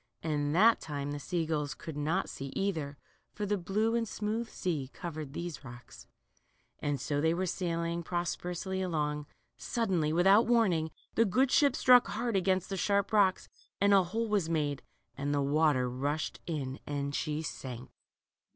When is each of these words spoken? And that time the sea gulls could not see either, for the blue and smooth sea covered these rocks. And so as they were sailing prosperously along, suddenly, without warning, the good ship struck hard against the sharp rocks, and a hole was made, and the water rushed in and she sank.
And 0.23 0.55
that 0.55 0.79
time 0.81 1.11
the 1.11 1.19
sea 1.19 1.45
gulls 1.45 1.75
could 1.75 1.95
not 1.95 2.27
see 2.27 2.47
either, 2.55 2.97
for 3.33 3.45
the 3.45 3.55
blue 3.55 3.93
and 3.93 4.07
smooth 4.07 4.49
sea 4.49 4.89
covered 4.91 5.33
these 5.33 5.63
rocks. 5.63 6.07
And 6.79 6.99
so 6.99 7.17
as 7.17 7.21
they 7.21 7.35
were 7.35 7.45
sailing 7.45 8.01
prosperously 8.01 8.81
along, 8.81 9.27
suddenly, 9.57 10.11
without 10.11 10.47
warning, 10.47 10.89
the 11.13 11.23
good 11.23 11.51
ship 11.51 11.75
struck 11.75 12.07
hard 12.07 12.35
against 12.35 12.69
the 12.69 12.77
sharp 12.77 13.13
rocks, 13.13 13.47
and 13.79 13.93
a 13.93 14.05
hole 14.05 14.27
was 14.27 14.49
made, 14.49 14.81
and 15.15 15.35
the 15.35 15.41
water 15.43 15.87
rushed 15.87 16.39
in 16.47 16.79
and 16.87 17.13
she 17.13 17.43
sank. 17.43 17.91